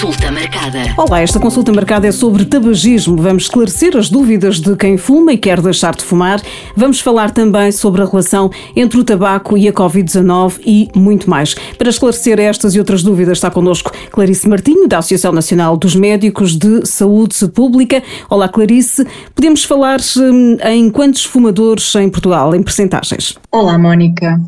Consulta 0.00 0.32
marcada. 0.32 0.78
Olá, 0.96 1.20
esta 1.20 1.38
consulta 1.38 1.70
marcada 1.74 2.06
é 2.06 2.10
sobre 2.10 2.46
tabagismo. 2.46 3.18
Vamos 3.18 3.42
esclarecer 3.42 3.94
as 3.98 4.08
dúvidas 4.08 4.58
de 4.58 4.74
quem 4.74 4.96
fuma 4.96 5.34
e 5.34 5.36
quer 5.36 5.60
deixar 5.60 5.94
de 5.94 6.02
fumar. 6.02 6.40
Vamos 6.74 7.00
falar 7.00 7.32
também 7.32 7.70
sobre 7.70 8.00
a 8.00 8.06
relação 8.06 8.50
entre 8.74 8.98
o 8.98 9.04
tabaco 9.04 9.58
e 9.58 9.68
a 9.68 9.72
Covid-19 9.74 10.60
e 10.64 10.88
muito 10.96 11.28
mais. 11.28 11.52
Para 11.76 11.90
esclarecer 11.90 12.40
estas 12.40 12.74
e 12.74 12.78
outras 12.78 13.02
dúvidas 13.02 13.36
está 13.36 13.50
connosco 13.50 13.92
Clarice 14.10 14.48
Martinho, 14.48 14.88
da 14.88 14.96
Associação 15.00 15.32
Nacional 15.32 15.76
dos 15.76 15.94
Médicos 15.94 16.56
de 16.56 16.86
Saúde 16.86 17.46
Pública. 17.48 18.02
Olá, 18.30 18.48
Clarice. 18.48 19.06
Podemos 19.34 19.64
falar 19.64 20.00
hum, 20.16 20.56
em 20.64 20.88
quantos 20.88 21.26
fumadores 21.26 21.94
em 21.96 22.08
Portugal, 22.08 22.54
em 22.54 22.62
percentagens? 22.62 23.36
Olá, 23.52 23.76
Mónica. 23.76 24.40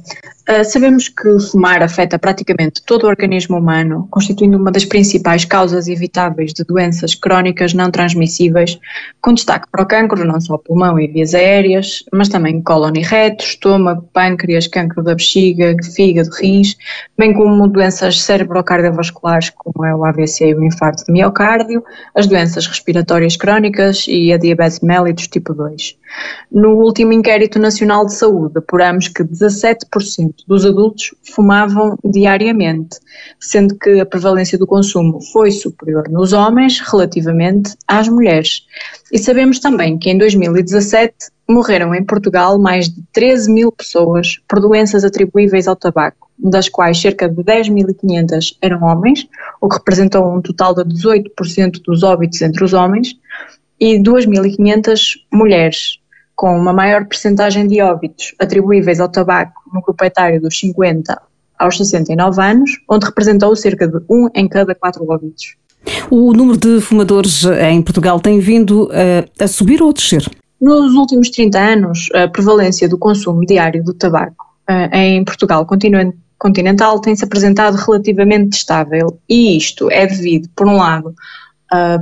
Uh, 0.49 0.65
sabemos 0.65 1.09
que 1.09 1.39
fumar 1.39 1.85
afeta 1.85 2.19
praticamente 2.19 2.83
todo 2.85 3.05
o 3.05 3.07
organismo 3.07 3.59
humano, 3.59 4.09
constituindo 4.11 4.59
uma 4.59 4.73
das 4.73 4.85
principais 4.85 5.45
causas 5.45 5.87
evitáveis 5.87 6.53
de 6.53 6.65
doenças 6.65 7.15
crónicas 7.15 7.73
não 7.73 7.93
transmissíveis, 7.93 8.77
com 9.21 9.33
destaque 9.33 9.69
para 9.71 9.83
o 9.85 9.87
cancro, 9.87 10.25
não 10.25 10.41
só 10.41 10.59
pulmão 10.59 10.99
e 10.99 11.07
vias 11.07 11.33
aéreas, 11.33 12.05
mas 12.13 12.29
também 12.29 12.61
cólon 12.61 12.93
e 12.97 13.03
reto, 13.03 13.45
estômago, 13.45 14.03
pâncreas, 14.13 14.67
cancro 14.67 15.01
da 15.01 15.15
bexiga, 15.15 15.77
fígado, 15.95 16.31
rins, 16.31 16.77
bem 17.17 17.33
como 17.33 17.69
doenças 17.69 18.21
cerebrocardiovasculares, 18.21 19.51
como 19.51 19.87
é 19.87 19.95
o 19.95 20.05
AVC 20.05 20.49
e 20.49 20.55
o 20.57 20.65
infarto 20.65 21.05
de 21.07 21.13
miocárdio, 21.13 21.85
as 22.17 22.27
doenças 22.27 22.67
respiratórias 22.67 23.37
crónicas 23.37 24.07
e 24.09 24.33
a 24.33 24.37
diabetes 24.37 24.81
mellitus 24.81 25.29
tipo 25.29 25.55
2. 25.55 26.02
No 26.51 26.75
último 26.75 27.13
inquérito 27.13 27.59
nacional 27.59 28.05
de 28.05 28.15
saúde, 28.15 28.59
apuramos 28.59 29.09
que 29.09 29.25
17% 29.25 30.35
dos 30.47 30.67
adultos 30.67 31.15
fumavam 31.35 31.97
diariamente, 32.05 32.99
sendo 33.41 33.79
que 33.79 34.01
a 34.01 34.07
prevalência 34.07 34.59
do 34.59 34.67
consumo 34.67 35.19
foi 35.33 35.51
superior 35.51 36.09
nos 36.11 36.33
homens 36.33 36.81
relativamente 36.81 37.75
às 37.89 38.09
mulheres. 38.09 38.67
E 39.11 39.19
sabemos 39.19 39.61
também 39.61 39.99
que 39.99 40.11
em 40.11 40.19
2017 40.19 41.15
morreram 41.49 41.95
em 41.95 42.05
Portugal 42.05 42.59
mais 42.59 42.89
de 42.89 43.03
13 43.13 43.51
mil 43.51 43.73
pessoas 43.73 44.39
por 44.49 44.61
doenças 44.61 45.05
atribuíveis 45.05 45.67
ao 45.67 45.77
tabaco, 45.77 46.31
das 46.39 46.69
quais 46.69 47.01
cerca 47.01 47.29
de 47.29 47.43
10.500 47.43 48.57
eram 48.61 48.83
homens, 48.83 49.27
o 49.61 49.69
que 49.69 49.77
representou 49.77 50.35
um 50.35 50.41
total 50.41 50.75
de 50.75 50.83
18% 50.85 51.81
dos 51.83 52.03
óbitos 52.03 52.43
entre 52.43 52.65
os 52.65 52.73
homens, 52.73 53.17
e 53.81 53.99
2.500 53.99 55.17
mulheres, 55.33 55.99
com 56.35 56.57
uma 56.57 56.73
maior 56.73 57.07
percentagem 57.07 57.67
de 57.67 57.81
óbitos 57.81 58.35
atribuíveis 58.39 59.01
ao 59.01 59.09
tabaco 59.09 59.63
no 59.73 59.81
grupo 59.81 60.05
etário 60.05 60.41
dos 60.41 60.59
50 60.59 61.21
aos 61.59 61.77
69 61.77 62.43
anos, 62.43 62.71
onde 62.89 63.07
representou 63.07 63.55
cerca 63.55 63.87
de 63.87 63.99
um 64.11 64.29
em 64.35 64.49
cada 64.49 64.75
quatro 64.75 65.09
óbitos. 65.09 65.55
O 66.11 66.33
número 66.33 66.59
de 66.59 66.81
fumadores 66.81 67.45
em 67.45 67.81
Portugal 67.83 68.21
tem 68.21 68.39
vindo 68.39 68.91
a, 68.93 69.45
a 69.45 69.49
subir 69.49 69.83
ou 69.83 69.91
a 69.91 69.93
descer? 69.93 70.29
Nos 70.61 70.95
últimos 70.95 71.31
30 71.31 71.59
anos, 71.59 72.09
a 72.15 72.29
prevalência 72.29 72.89
do 72.89 72.99
consumo 72.99 73.45
diário 73.45 73.83
do 73.83 73.95
tabaco 73.95 74.47
em 74.93 75.25
Portugal 75.25 75.67
continental 76.39 77.01
tem-se 77.01 77.25
apresentado 77.25 77.75
relativamente 77.75 78.57
estável 78.57 79.19
e 79.29 79.57
isto 79.57 79.91
é 79.91 80.07
devido, 80.07 80.49
por 80.55 80.69
um 80.69 80.77
lado, 80.77 81.15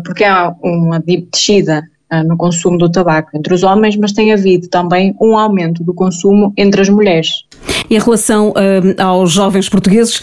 porque 0.04 0.24
há 0.24 0.54
uma 0.62 1.02
descida 1.32 1.82
no 2.26 2.36
consumo 2.36 2.76
do 2.78 2.90
tabaco 2.90 3.30
entre 3.34 3.54
os 3.54 3.62
homens, 3.62 3.96
mas 3.96 4.12
tem 4.12 4.32
havido 4.32 4.68
também 4.68 5.14
um 5.20 5.36
aumento 5.36 5.84
do 5.84 5.94
consumo 5.94 6.52
entre 6.56 6.80
as 6.80 6.88
mulheres. 6.88 7.44
Em 7.88 7.98
relação 7.98 8.50
uh, 8.50 9.02
aos 9.02 9.32
jovens 9.32 9.68
portugueses, 9.68 10.22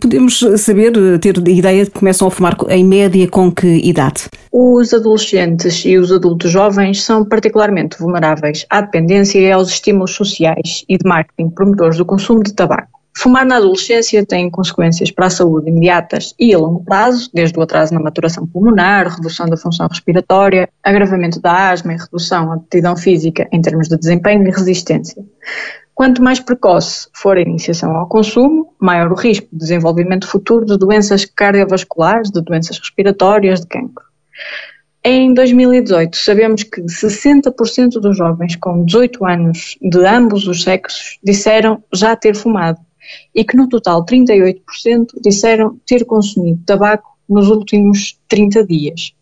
podemos 0.00 0.44
saber, 0.56 1.18
ter 1.18 1.36
ideia 1.48 1.84
de 1.84 1.90
que 1.90 1.98
começam 1.98 2.28
a 2.28 2.30
fumar 2.30 2.56
em 2.68 2.84
média 2.84 3.26
com 3.28 3.50
que 3.50 3.66
idade? 3.66 4.28
Os 4.52 4.92
adolescentes 4.92 5.84
e 5.84 5.96
os 5.96 6.12
adultos 6.12 6.50
jovens 6.50 7.02
são 7.02 7.24
particularmente 7.24 7.98
vulneráveis 7.98 8.66
à 8.68 8.80
dependência 8.80 9.38
e 9.38 9.50
aos 9.50 9.68
estímulos 9.68 10.12
sociais 10.14 10.84
e 10.88 10.96
de 10.96 11.08
marketing 11.08 11.50
promotores 11.50 11.96
do 11.96 12.04
consumo 12.04 12.42
de 12.42 12.52
tabaco. 12.52 12.97
Fumar 13.16 13.44
na 13.44 13.56
adolescência 13.56 14.24
tem 14.24 14.48
consequências 14.48 15.10
para 15.10 15.26
a 15.26 15.30
saúde 15.30 15.68
imediatas 15.70 16.34
e 16.38 16.54
a 16.54 16.58
longo 16.58 16.84
prazo, 16.84 17.28
desde 17.34 17.58
o 17.58 17.62
atraso 17.62 17.92
na 17.92 18.00
maturação 18.00 18.46
pulmonar, 18.46 19.08
redução 19.08 19.46
da 19.46 19.56
função 19.56 19.88
respiratória, 19.88 20.68
agravamento 20.84 21.40
da 21.40 21.70
asma 21.70 21.94
e 21.94 21.96
redução 21.96 22.46
da 22.46 22.54
aptidão 22.54 22.96
física 22.96 23.48
em 23.52 23.60
termos 23.60 23.88
de 23.88 23.96
desempenho 23.96 24.46
e 24.46 24.50
resistência. 24.50 25.24
Quanto 25.94 26.22
mais 26.22 26.38
precoce 26.38 27.08
for 27.12 27.36
a 27.36 27.40
iniciação 27.40 27.96
ao 27.96 28.06
consumo, 28.06 28.72
maior 28.80 29.10
o 29.10 29.16
risco 29.16 29.48
de 29.50 29.58
desenvolvimento 29.58 30.28
futuro 30.28 30.64
de 30.64 30.78
doenças 30.78 31.24
cardiovasculares, 31.24 32.30
de 32.30 32.40
doenças 32.40 32.78
respiratórias, 32.78 33.62
de 33.62 33.66
cancro. 33.66 34.04
Em 35.02 35.34
2018, 35.34 36.16
sabemos 36.16 36.62
que 36.62 36.82
60% 36.82 38.00
dos 38.00 38.16
jovens 38.16 38.54
com 38.54 38.84
18 38.84 39.26
anos 39.26 39.76
de 39.82 40.06
ambos 40.06 40.46
os 40.46 40.62
sexos 40.62 41.18
disseram 41.20 41.82
já 41.92 42.14
ter 42.14 42.36
fumado 42.36 42.78
e 43.34 43.44
que 43.44 43.56
no 43.56 43.68
total 43.68 44.04
38% 44.04 45.20
disseram 45.20 45.78
ter 45.86 46.04
consumido 46.04 46.62
tabaco 46.64 47.16
nos 47.28 47.48
últimos 47.48 48.18
30 48.28 48.64
dias. 48.64 49.12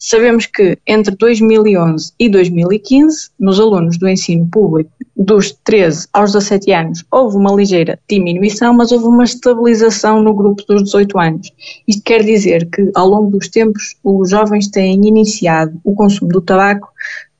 Sabemos 0.00 0.46
que 0.46 0.78
entre 0.86 1.16
2011 1.16 2.12
e 2.20 2.28
2015, 2.28 3.30
nos 3.38 3.58
alunos 3.58 3.98
do 3.98 4.08
ensino 4.08 4.46
público 4.46 4.92
dos 5.16 5.50
13 5.64 6.06
aos 6.12 6.32
17 6.32 6.72
anos, 6.72 7.04
houve 7.10 7.36
uma 7.36 7.52
ligeira 7.52 7.98
diminuição, 8.08 8.72
mas 8.72 8.92
houve 8.92 9.06
uma 9.06 9.24
estabilização 9.24 10.22
no 10.22 10.32
grupo 10.32 10.62
dos 10.68 10.84
18 10.84 11.18
anos. 11.18 11.52
Isto 11.88 12.02
quer 12.04 12.22
dizer 12.22 12.70
que, 12.70 12.92
ao 12.94 13.08
longo 13.08 13.32
dos 13.32 13.48
tempos, 13.48 13.96
os 14.04 14.30
jovens 14.30 14.68
têm 14.68 15.04
iniciado 15.04 15.80
o 15.82 15.96
consumo 15.96 16.30
do 16.30 16.40
tabaco 16.40 16.88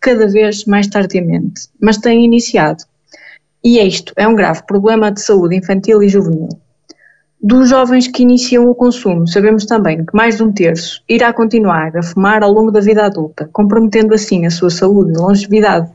cada 0.01 0.27
vez 0.27 0.65
mais 0.65 0.89
tardiamente, 0.89 1.69
mas 1.81 1.99
têm 1.99 2.25
iniciado 2.25 2.83
e 3.63 3.79
isto 3.81 4.13
é 4.17 4.27
um 4.27 4.35
grave 4.35 4.63
problema 4.67 5.11
de 5.11 5.21
saúde 5.21 5.57
infantil 5.57 6.03
e 6.03 6.09
juvenil. 6.09 6.49
Dos 7.41 7.69
jovens 7.69 8.09
que 8.09 8.23
iniciam 8.23 8.69
o 8.69 8.75
consumo, 8.75 9.27
sabemos 9.29 9.65
também 9.65 10.05
que 10.05 10.15
mais 10.15 10.37
de 10.37 10.43
um 10.43 10.53
terço 10.53 11.03
irá 11.09 11.33
continuar 11.33 11.97
a 11.97 12.03
fumar 12.03 12.43
ao 12.43 12.53
longo 12.53 12.73
da 12.73 12.81
vida 12.81 13.05
adulta, 13.05 13.49
comprometendo 13.53 14.13
assim 14.13 14.45
a 14.45 14.51
sua 14.51 14.71
saúde 14.71 15.13
e 15.13 15.17
longevidade. 15.17 15.89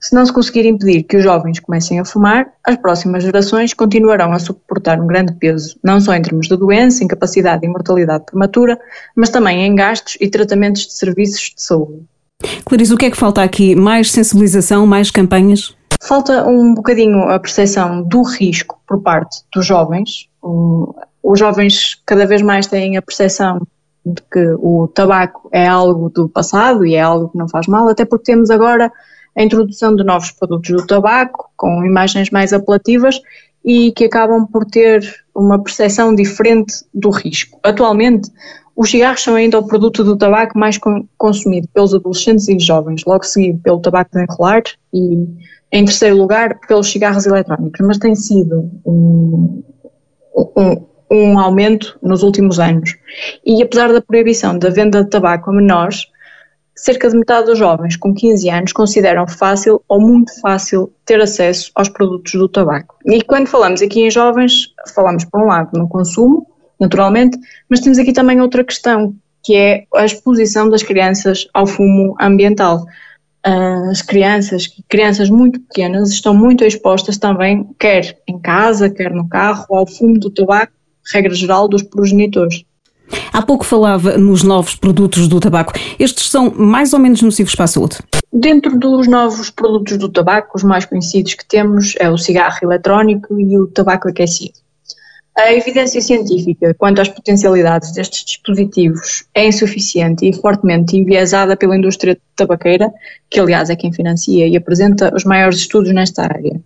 Se 0.00 0.14
não 0.14 0.24
se 0.24 0.32
conseguir 0.32 0.64
impedir 0.64 1.02
que 1.02 1.16
os 1.16 1.24
jovens 1.24 1.58
comecem 1.58 1.98
a 1.98 2.04
fumar, 2.04 2.46
as 2.64 2.76
próximas 2.76 3.24
gerações 3.24 3.74
continuarão 3.74 4.32
a 4.32 4.38
suportar 4.38 5.00
um 5.00 5.06
grande 5.08 5.32
peso, 5.32 5.76
não 5.82 6.00
só 6.00 6.14
em 6.14 6.22
termos 6.22 6.46
de 6.46 6.56
doença, 6.56 7.02
incapacidade 7.02 7.66
e 7.66 7.68
mortalidade 7.68 8.26
prematura, 8.26 8.78
mas 9.16 9.30
também 9.30 9.66
em 9.66 9.74
gastos 9.74 10.16
e 10.20 10.28
tratamentos 10.28 10.86
de 10.86 10.92
serviços 10.92 11.52
de 11.56 11.60
saúde. 11.60 12.02
Clarice, 12.64 12.94
o 12.94 12.96
que 12.96 13.06
é 13.06 13.10
que 13.10 13.16
falta 13.16 13.42
aqui? 13.42 13.74
Mais 13.74 14.12
sensibilização, 14.12 14.86
mais 14.86 15.10
campanhas? 15.10 15.76
Falta 16.00 16.46
um 16.46 16.74
bocadinho 16.74 17.28
a 17.28 17.38
percepção 17.38 18.02
do 18.02 18.22
risco 18.22 18.80
por 18.86 19.02
parte 19.02 19.42
dos 19.52 19.66
jovens. 19.66 20.28
Os 21.22 21.38
jovens 21.38 22.00
cada 22.06 22.24
vez 22.26 22.40
mais 22.40 22.66
têm 22.66 22.96
a 22.96 23.02
percepção 23.02 23.66
de 24.06 24.22
que 24.22 24.54
o 24.58 24.88
tabaco 24.88 25.48
é 25.52 25.66
algo 25.66 26.08
do 26.08 26.28
passado 26.28 26.86
e 26.86 26.94
é 26.94 27.00
algo 27.00 27.28
que 27.28 27.36
não 27.36 27.48
faz 27.48 27.66
mal, 27.66 27.88
até 27.88 28.04
porque 28.04 28.32
temos 28.32 28.48
agora 28.48 28.92
a 29.36 29.42
introdução 29.42 29.94
de 29.94 30.04
novos 30.04 30.30
produtos 30.30 30.70
do 30.70 30.86
tabaco 30.86 31.50
com 31.56 31.84
imagens 31.84 32.30
mais 32.30 32.52
apelativas 32.52 33.20
e 33.64 33.92
que 33.92 34.04
acabam 34.04 34.46
por 34.46 34.64
ter 34.64 35.02
uma 35.34 35.62
percepção 35.62 36.14
diferente 36.14 36.74
do 36.94 37.10
risco. 37.10 37.58
Atualmente, 37.62 38.30
os 38.74 38.90
cigarros 38.90 39.22
são 39.22 39.34
ainda 39.34 39.58
o 39.58 39.66
produto 39.66 40.04
do 40.04 40.16
tabaco 40.16 40.56
mais 40.56 40.78
consumido 41.18 41.68
pelos 41.74 41.92
adolescentes 41.92 42.48
e 42.48 42.58
jovens, 42.58 43.02
logo 43.04 43.24
seguido 43.24 43.58
pelo 43.58 43.80
tabaco 43.80 44.12
de 44.12 44.22
enrolar 44.22 44.62
e 44.94 45.26
em 45.70 45.84
terceiro 45.84 46.16
lugar 46.16 46.58
pelos 46.66 46.90
cigarros 46.90 47.26
eletrónicos, 47.26 47.86
mas 47.86 47.98
tem 47.98 48.14
sido 48.14 48.70
um, 48.84 49.62
um, 50.56 50.86
um 51.10 51.38
aumento 51.38 51.98
nos 52.02 52.22
últimos 52.22 52.58
anos. 52.58 52.96
E 53.44 53.62
apesar 53.62 53.92
da 53.92 54.00
proibição 54.00 54.58
da 54.58 54.70
venda 54.70 55.04
de 55.04 55.10
tabaco 55.10 55.50
a 55.50 55.52
menores, 55.52 56.06
cerca 56.74 57.08
de 57.10 57.16
metade 57.16 57.46
dos 57.46 57.58
jovens 57.58 57.96
com 57.96 58.14
15 58.14 58.48
anos 58.48 58.72
consideram 58.72 59.26
fácil 59.26 59.82
ou 59.88 60.00
muito 60.00 60.40
fácil 60.40 60.92
ter 61.04 61.20
acesso 61.20 61.70
aos 61.74 61.88
produtos 61.88 62.32
do 62.32 62.48
tabaco. 62.48 62.96
E 63.04 63.22
quando 63.22 63.48
falamos 63.48 63.82
aqui 63.82 64.00
em 64.00 64.10
jovens, 64.10 64.72
falamos 64.94 65.24
por 65.24 65.42
um 65.42 65.46
lado 65.46 65.76
no 65.76 65.88
consumo, 65.88 66.46
naturalmente, 66.78 67.36
mas 67.68 67.80
temos 67.80 67.98
aqui 67.98 68.12
também 68.12 68.40
outra 68.40 68.62
questão, 68.62 69.14
que 69.42 69.56
é 69.56 69.84
a 69.94 70.04
exposição 70.04 70.68
das 70.68 70.82
crianças 70.82 71.48
ao 71.52 71.66
fumo 71.66 72.14
ambiental 72.20 72.84
as 73.44 74.02
crianças, 74.02 74.68
crianças 74.88 75.30
muito 75.30 75.60
pequenas, 75.60 76.10
estão 76.10 76.34
muito 76.34 76.64
expostas 76.64 77.16
também, 77.16 77.66
quer 77.78 78.18
em 78.26 78.38
casa, 78.38 78.90
quer 78.90 79.12
no 79.12 79.28
carro, 79.28 79.66
ao 79.70 79.86
fumo 79.86 80.18
do 80.18 80.30
tabaco, 80.30 80.72
regra 81.12 81.34
geral 81.34 81.68
dos 81.68 81.82
progenitores. 81.82 82.64
Há 83.32 83.40
pouco 83.40 83.64
falava 83.64 84.18
nos 84.18 84.42
novos 84.42 84.74
produtos 84.74 85.28
do 85.28 85.40
tabaco. 85.40 85.72
Estes 85.98 86.28
são 86.28 86.52
mais 86.54 86.92
ou 86.92 86.98
menos 86.98 87.22
nocivos 87.22 87.54
para 87.54 87.64
a 87.64 87.68
saúde? 87.68 87.96
Dentro 88.30 88.78
dos 88.78 89.08
novos 89.08 89.48
produtos 89.48 89.96
do 89.96 90.08
tabaco, 90.08 90.56
os 90.56 90.62
mais 90.62 90.84
conhecidos 90.84 91.34
que 91.34 91.46
temos 91.46 91.94
é 91.98 92.10
o 92.10 92.18
cigarro 92.18 92.58
eletrónico 92.62 93.40
e 93.40 93.58
o 93.58 93.66
tabaco 93.66 94.08
aquecido. 94.08 94.58
A 95.38 95.52
evidência 95.52 96.00
científica 96.00 96.74
quanto 96.74 97.00
às 97.00 97.08
potencialidades 97.08 97.92
destes 97.92 98.24
dispositivos 98.24 99.24
é 99.32 99.46
insuficiente 99.46 100.28
e 100.28 100.32
fortemente 100.32 100.96
enviesada 100.96 101.56
pela 101.56 101.76
indústria 101.76 102.18
tabaqueira, 102.34 102.92
que 103.30 103.38
aliás 103.38 103.70
é 103.70 103.76
quem 103.76 103.92
financia 103.92 104.48
e 104.48 104.56
apresenta 104.56 105.14
os 105.14 105.22
maiores 105.22 105.58
estudos 105.60 105.94
nesta 105.94 106.24
área. 106.24 106.60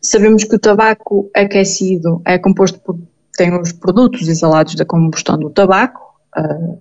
Sabemos 0.00 0.42
que 0.44 0.56
o 0.56 0.58
tabaco 0.58 1.30
aquecido 1.34 2.22
é 2.24 2.38
composto 2.38 2.80
por 2.80 2.98
tem 3.36 3.52
os 3.60 3.72
produtos 3.72 4.28
exalados 4.28 4.74
da 4.74 4.84
combustão 4.84 5.38
do 5.38 5.50
tabaco, 5.50 6.00
uh, 6.36 6.78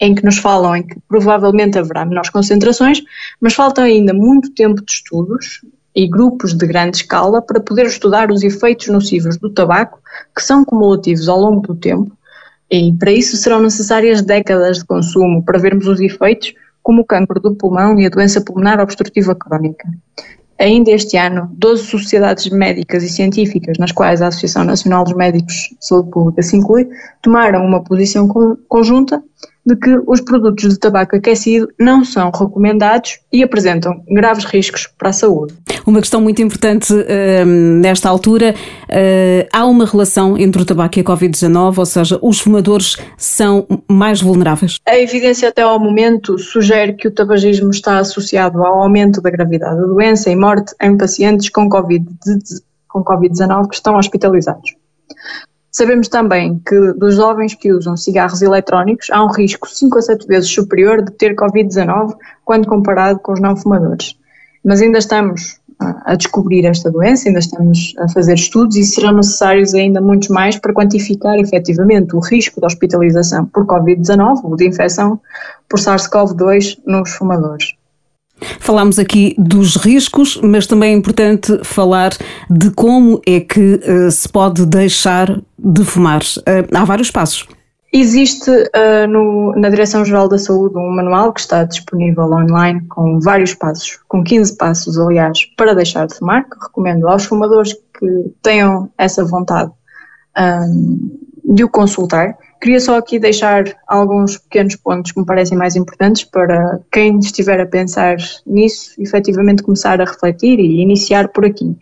em 0.00 0.14
que 0.14 0.24
nos 0.24 0.38
falam 0.38 0.76
em 0.76 0.82
que 0.82 0.96
provavelmente 1.08 1.78
haverá 1.78 2.04
menores 2.04 2.30
concentrações, 2.30 3.02
mas 3.40 3.54
falta 3.54 3.82
ainda 3.82 4.12
muito 4.12 4.52
tempo 4.52 4.84
de 4.84 4.90
estudos 4.90 5.60
e 5.96 6.06
grupos 6.06 6.52
de 6.52 6.66
grande 6.66 6.98
escala 6.98 7.40
para 7.40 7.58
poder 7.58 7.86
estudar 7.86 8.30
os 8.30 8.42
efeitos 8.42 8.88
nocivos 8.88 9.38
do 9.38 9.48
tabaco, 9.48 9.98
que 10.34 10.42
são 10.42 10.62
cumulativos 10.62 11.26
ao 11.26 11.40
longo 11.40 11.66
do 11.66 11.74
tempo, 11.74 12.12
e 12.70 12.92
para 12.92 13.10
isso 13.10 13.34
serão 13.38 13.62
necessárias 13.62 14.20
décadas 14.20 14.78
de 14.78 14.84
consumo 14.84 15.42
para 15.42 15.58
vermos 15.58 15.86
os 15.86 15.98
efeitos, 15.98 16.52
como 16.82 17.00
o 17.00 17.04
cancro 17.04 17.40
do 17.40 17.54
pulmão 17.54 17.98
e 17.98 18.04
a 18.04 18.10
doença 18.10 18.42
pulmonar 18.42 18.78
obstrutiva 18.78 19.34
crónica. 19.34 19.88
Ainda 20.58 20.90
este 20.90 21.16
ano, 21.16 21.50
12 21.54 21.84
sociedades 21.84 22.50
médicas 22.50 23.02
e 23.02 23.08
científicas, 23.08 23.78
nas 23.78 23.92
quais 23.92 24.20
a 24.20 24.28
Associação 24.28 24.64
Nacional 24.64 25.04
dos 25.04 25.14
Médicos 25.14 25.54
de 25.54 25.76
Saúde 25.80 26.10
Pública 26.10 26.42
se 26.42 26.56
inclui, 26.56 26.88
tomaram 27.22 27.64
uma 27.64 27.82
posição 27.82 28.28
conjunta 28.68 29.22
de 29.66 29.76
que 29.76 30.00
os 30.06 30.20
produtos 30.20 30.68
de 30.68 30.78
tabaco 30.78 31.16
aquecido 31.16 31.68
não 31.78 32.04
são 32.04 32.30
recomendados 32.30 33.18
e 33.32 33.42
apresentam 33.42 34.00
graves 34.08 34.44
riscos 34.44 34.88
para 34.96 35.10
a 35.10 35.12
saúde. 35.12 35.54
Uma 35.84 36.00
questão 36.00 36.20
muito 36.20 36.40
importante 36.40 36.92
uh, 36.92 37.44
nesta 37.44 38.08
altura: 38.08 38.54
uh, 38.84 39.48
há 39.52 39.66
uma 39.66 39.84
relação 39.84 40.38
entre 40.38 40.62
o 40.62 40.64
tabaco 40.64 40.98
e 40.98 41.00
a 41.00 41.04
Covid-19, 41.04 41.78
ou 41.78 41.86
seja, 41.86 42.18
os 42.22 42.40
fumadores 42.40 42.96
são 43.16 43.66
mais 43.88 44.20
vulneráveis? 44.20 44.78
A 44.86 44.96
evidência 44.96 45.48
até 45.48 45.62
ao 45.62 45.78
momento 45.80 46.38
sugere 46.38 46.92
que 46.94 47.08
o 47.08 47.10
tabagismo 47.10 47.70
está 47.70 47.98
associado 47.98 48.62
ao 48.64 48.82
aumento 48.82 49.20
da 49.20 49.30
gravidade 49.30 49.80
da 49.80 49.86
doença 49.86 50.30
e 50.30 50.36
morte 50.36 50.74
em 50.80 50.96
pacientes 50.96 51.48
com 51.48 51.68
Covid-19 51.68 52.66
com 52.96 53.04
COVID 53.04 53.68
que 53.68 53.74
estão 53.74 53.96
hospitalizados. 53.96 54.74
Sabemos 55.76 56.08
também 56.08 56.58
que 56.66 56.94
dos 56.94 57.16
jovens 57.16 57.54
que 57.54 57.70
usam 57.70 57.98
cigarros 57.98 58.40
eletrónicos 58.40 59.10
há 59.10 59.22
um 59.22 59.30
risco 59.30 59.68
5 59.68 59.98
a 59.98 60.00
7 60.00 60.26
vezes 60.26 60.48
superior 60.48 61.02
de 61.02 61.12
ter 61.12 61.36
Covid-19 61.36 62.16
quando 62.46 62.66
comparado 62.66 63.18
com 63.18 63.34
os 63.34 63.40
não 63.42 63.54
fumadores. 63.54 64.16
Mas 64.64 64.80
ainda 64.80 64.96
estamos 64.96 65.60
a 65.78 66.14
descobrir 66.14 66.64
esta 66.64 66.90
doença, 66.90 67.28
ainda 67.28 67.40
estamos 67.40 67.92
a 67.98 68.08
fazer 68.08 68.32
estudos 68.32 68.74
e 68.78 68.84
serão 68.84 69.16
necessários 69.16 69.74
ainda 69.74 70.00
muitos 70.00 70.30
mais 70.30 70.56
para 70.56 70.72
quantificar 70.72 71.38
efetivamente 71.38 72.16
o 72.16 72.20
risco 72.20 72.58
de 72.58 72.64
hospitalização 72.64 73.44
por 73.44 73.66
Covid-19 73.66 74.44
ou 74.44 74.56
de 74.56 74.66
infecção 74.66 75.20
por 75.68 75.78
SARS-CoV-2 75.78 76.78
nos 76.86 77.10
fumadores. 77.10 77.74
Falámos 78.60 78.98
aqui 78.98 79.34
dos 79.38 79.76
riscos, 79.76 80.38
mas 80.42 80.66
também 80.66 80.92
é 80.92 80.96
importante 80.96 81.58
falar 81.64 82.10
de 82.50 82.70
como 82.70 83.20
é 83.26 83.40
que 83.40 83.80
uh, 83.82 84.10
se 84.10 84.28
pode 84.28 84.66
deixar 84.66 85.40
de 85.66 85.84
fumar. 85.84 86.20
Uh, 86.20 86.76
há 86.76 86.84
vários 86.84 87.10
passos. 87.10 87.46
Existe 87.92 88.50
uh, 88.50 89.06
no, 89.08 89.52
na 89.56 89.68
Direção-Geral 89.68 90.28
da 90.28 90.38
Saúde 90.38 90.76
um 90.76 90.90
manual 90.94 91.32
que 91.32 91.40
está 91.40 91.64
disponível 91.64 92.24
online 92.24 92.82
com 92.88 93.18
vários 93.20 93.54
passos, 93.54 93.98
com 94.08 94.22
15 94.22 94.56
passos, 94.56 94.98
aliás, 94.98 95.44
para 95.56 95.74
deixar 95.74 96.06
de 96.06 96.14
fumar, 96.14 96.44
que 96.44 96.58
recomendo 96.60 97.08
aos 97.08 97.24
fumadores 97.24 97.72
que 97.72 98.34
tenham 98.42 98.90
essa 98.98 99.24
vontade 99.24 99.72
um, 100.38 101.18
de 101.44 101.64
o 101.64 101.68
consultar. 101.68 102.36
Queria 102.60 102.80
só 102.80 102.96
aqui 102.96 103.18
deixar 103.18 103.64
alguns 103.86 104.38
pequenos 104.38 104.76
pontos 104.76 105.12
que 105.12 105.20
me 105.20 105.26
parecem 105.26 105.56
mais 105.56 105.76
importantes 105.76 106.24
para 106.24 106.80
quem 106.90 107.18
estiver 107.18 107.60
a 107.60 107.66
pensar 107.66 108.16
nisso, 108.46 108.94
efetivamente 108.98 109.62
começar 109.62 110.00
a 110.00 110.04
refletir 110.04 110.58
e 110.58 110.80
iniciar 110.80 111.28
por 111.28 111.44
aqui. 111.44 111.76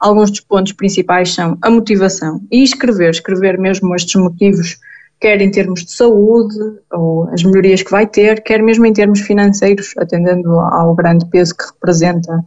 Alguns 0.00 0.30
dos 0.30 0.40
pontos 0.40 0.72
principais 0.72 1.34
são 1.34 1.58
a 1.62 1.70
motivação 1.70 2.40
e 2.50 2.62
escrever, 2.62 3.10
escrever 3.10 3.58
mesmo 3.58 3.94
estes 3.94 4.14
motivos, 4.20 4.78
quer 5.20 5.40
em 5.40 5.50
termos 5.50 5.84
de 5.84 5.92
saúde 5.92 6.58
ou 6.90 7.28
as 7.30 7.42
melhorias 7.42 7.82
que 7.82 7.90
vai 7.90 8.06
ter, 8.06 8.42
quer 8.42 8.62
mesmo 8.62 8.86
em 8.86 8.92
termos 8.92 9.20
financeiros, 9.20 9.94
atendendo 9.98 10.58
ao 10.58 10.94
grande 10.94 11.26
peso 11.26 11.54
que 11.54 11.64
representa 11.64 12.44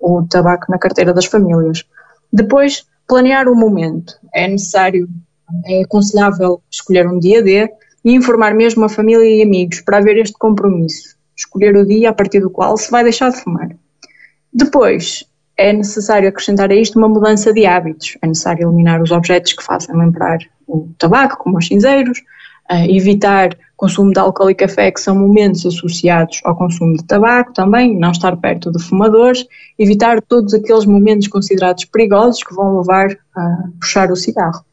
o 0.00 0.22
tabaco 0.28 0.70
na 0.70 0.78
carteira 0.78 1.14
das 1.14 1.26
famílias. 1.26 1.84
Depois, 2.32 2.84
planear 3.06 3.48
o 3.48 3.56
momento. 3.56 4.14
É 4.32 4.46
necessário 4.46 5.08
é 5.66 5.82
aconselhável 5.82 6.62
escolher 6.70 7.06
um 7.06 7.18
dia 7.18 7.42
D 7.42 7.68
e 8.04 8.14
informar 8.14 8.54
mesmo 8.54 8.84
a 8.84 8.88
família 8.88 9.24
e 9.24 9.42
amigos 9.42 9.80
para 9.80 9.98
haver 9.98 10.16
este 10.16 10.36
compromisso. 10.38 11.16
Escolher 11.36 11.76
o 11.76 11.86
dia 11.86 12.10
a 12.10 12.12
partir 12.12 12.40
do 12.40 12.50
qual 12.50 12.76
se 12.76 12.90
vai 12.90 13.02
deixar 13.02 13.30
de 13.30 13.40
fumar. 13.40 13.70
Depois, 14.52 15.24
é 15.56 15.72
necessário 15.72 16.28
acrescentar 16.28 16.70
a 16.70 16.74
isto 16.74 16.98
uma 16.98 17.08
mudança 17.08 17.52
de 17.52 17.66
hábitos. 17.66 18.16
É 18.22 18.26
necessário 18.26 18.68
eliminar 18.68 19.02
os 19.02 19.10
objetos 19.10 19.52
que 19.52 19.62
façam 19.62 19.96
lembrar 19.96 20.38
o 20.66 20.88
tabaco, 20.98 21.36
como 21.38 21.58
os 21.58 21.66
cinzeiros, 21.66 22.22
evitar 22.88 23.56
consumo 23.76 24.12
de 24.12 24.18
álcool 24.18 24.50
e 24.50 24.54
café, 24.54 24.90
que 24.90 25.00
são 25.00 25.16
momentos 25.16 25.66
associados 25.66 26.40
ao 26.44 26.54
consumo 26.56 26.96
de 26.96 27.04
tabaco 27.04 27.52
também, 27.52 27.98
não 27.98 28.10
estar 28.10 28.36
perto 28.36 28.70
de 28.70 28.82
fumadores, 28.82 29.46
evitar 29.78 30.20
todos 30.22 30.54
aqueles 30.54 30.84
momentos 30.84 31.28
considerados 31.28 31.84
perigosos 31.86 32.42
que 32.42 32.54
vão 32.54 32.78
levar 32.78 33.16
a 33.34 33.64
puxar 33.80 34.10
o 34.12 34.16
cigarro. 34.16 34.64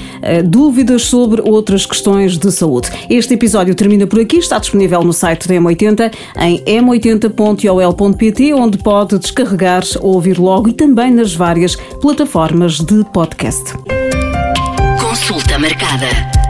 dúvidas 0.45 1.03
sobre 1.03 1.41
outras 1.41 1.85
questões 1.85 2.37
de 2.37 2.51
saúde. 2.51 2.89
Este 3.09 3.33
episódio 3.33 3.73
termina 3.75 4.07
por 4.07 4.19
aqui, 4.19 4.37
está 4.37 4.59
disponível 4.59 5.03
no 5.03 5.13
site 5.13 5.47
da 5.47 5.55
M80 5.55 6.13
em 6.39 6.63
m80.ol.pt, 6.63 8.53
onde 8.53 8.77
pode 8.77 9.17
descarregar, 9.19 9.83
ouvir 10.01 10.39
logo 10.39 10.69
e 10.69 10.73
também 10.73 11.11
nas 11.11 11.35
várias 11.35 11.75
plataformas 12.01 12.79
de 12.79 13.03
podcast. 13.11 13.73
Consulta 15.37 15.59
marcada. 15.59 16.46